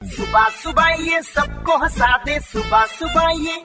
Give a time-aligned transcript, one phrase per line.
[0.00, 3.56] सुबह सुबह ये सबको हंसा दे सुबह सुबह ये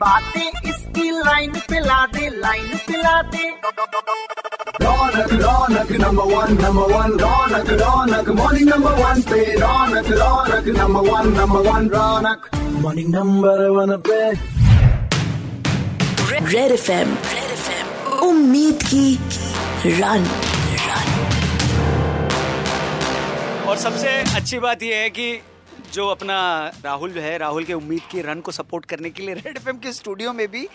[0.00, 3.48] बातें इसकी लाइन पे ला दे लाइन पे ला दे
[4.82, 11.10] Raunak Raunak number one number one Raunak Raunak morning number one पे। Raunak Raunak number
[11.10, 12.48] one number one Raunak.
[12.82, 14.20] Morning number one पे।
[16.54, 17.16] रेड एफ़ एम
[18.28, 19.06] उम्मीद की
[19.86, 20.24] रन
[20.86, 21.19] रन
[23.70, 25.42] और सबसे अच्छी बात यह है कि
[25.94, 26.38] जो अपना
[26.84, 29.76] राहुल जो है राहुल के उम्मीद की रन को सपोर्ट करने के लिए रेड एफ़
[29.76, 30.66] के स्टूडियो में भी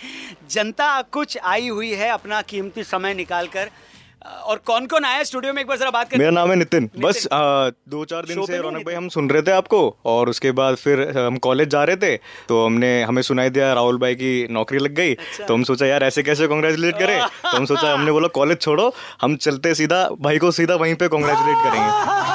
[0.51, 3.69] जनता कुछ आई हुई है अपना कीमती समय निकाल कर
[4.43, 5.61] और कौन कौन आया स्टूडियो में?
[5.61, 8.57] एक बार जरा बात करें मेरा नाम है नितिन। बस आ, दो चार दिन से
[8.57, 11.95] रौनक भाई हम सुन रहे थे आपको और उसके बाद फिर हम कॉलेज जा रहे
[11.95, 12.15] थे
[12.49, 15.85] तो हमने हमें सुनाई दिया राहुल भाई की नौकरी लग गई अच्छा। तो हम सोचा
[15.85, 17.19] यार ऐसे कैसे कॉन्ग्रेचुलेट करें?
[17.43, 21.07] तो हम सोचा हमने बोला कॉलेज छोड़ो हम चलते सीधा भाई को सीधा वहीं पे
[21.07, 22.33] कॉन्ग्रेचुलेट करेंगे।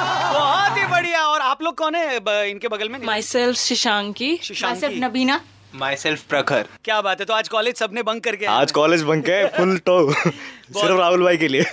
[1.71, 2.99] लोग कौन है ब- इनके बगल में?
[3.23, 5.39] Myself Shishanki self Nabina
[5.95, 9.47] myself Prakhar क्या बात है तो आज कॉलेज सबने बंक करके आज कॉलेज बंक है
[9.57, 9.95] फुल टो
[10.73, 11.63] सिर्फ़ राहुल भाई के लिए।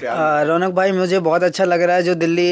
[0.46, 2.48] रौनक भाई मुझे बहुत अच्छा लग रहा है जो दिल्ली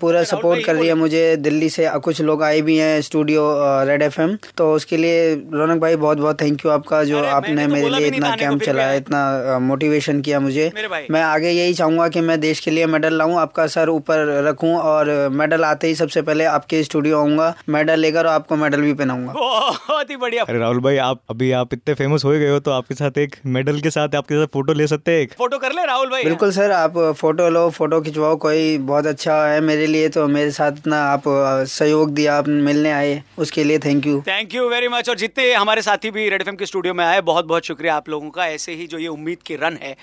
[0.00, 3.42] पूरा सपोर्ट कर रही है मुझे। दिल्ली से कुछ लोग आए भी हैं स्टूडियो
[3.86, 7.72] रेड एफएम तो उसके लिए रौनक भाई बहुत बहुत थैंक यू आपका जो आपने तो
[7.72, 10.70] मेरे लिए इतना कैंप चलाया इतना मोटिवेशन किया मुझे।
[11.10, 14.74] मैं आगे यही चाहूँगा कि मैं देश के लिए मेडल लाऊं आपका सर ऊपर रखूँ
[14.76, 18.92] और मेडल आते ही सबसे पहले आपके स्टूडियो आऊँगा मेडल लेकर और आपको मेडल भी
[18.94, 22.58] पहनाऊँगा। बहुत ही बढ़िया। अरे राहुल भाई आप अभी आप इतने फ़ेमस हो गए हो
[22.60, 25.32] तो आपके साथ एक मेडल के साथ आपके साथ फ़ोटो ले सकते हैं एक?
[25.34, 26.24] फ़ोटो कर ले। राहुल भाई?
[26.24, 30.50] बिल्कुल सर आप फ़ोटो लो फ़ोटो खिंचवाओ कोई बहुत अच्छा है मेरे लिए तो मेरे
[30.50, 34.88] साथ इतना आप सहयोग दिया आप मिलने आए उसके लिए thank you thank you very
[34.88, 37.94] much और जितने हमारे साथी भी रेड एफ़ के स्टूडियो में आए बहुत बहुत शुक्रिया
[37.94, 39.96] आप लोगों का ऐसे ही जो ये उम्मीद की रन है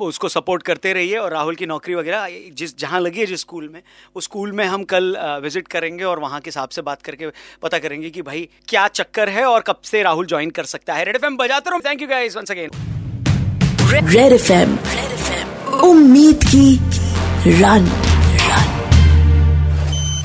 [0.00, 3.68] उसको सपोर्ट करते रहिए और राहुल की नौकरी वगैरह जिस जहाँ लगी है जिस स्कूल
[3.68, 3.80] में
[4.16, 7.26] उस स्कूल में हम कल विज़िट करेंगे और वहाँ के साहब से बात करके
[7.62, 11.04] पता करेंगे कि भाई क्या चक्कर है और कब से राहुल ज्वाइन कर सकता है।
[11.04, 12.70] रेड एफ़ बजाते रहो। Thank you guys once again
[13.91, 14.77] red F M
[15.89, 16.79] उम्मीद की
[17.61, 17.91] run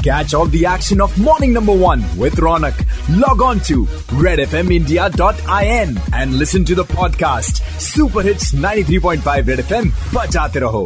[0.06, 2.78] Catch all the action of morning number one with Ronak.
[3.22, 3.78] Log on to
[4.26, 9.90] redfmindia.in and listen to the podcast Super Hits 93.5 Red FM.
[10.14, 10.84] Bajate raho.